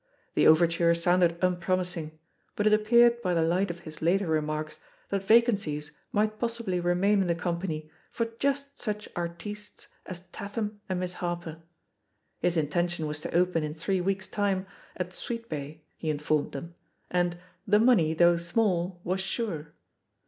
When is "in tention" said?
12.57-13.05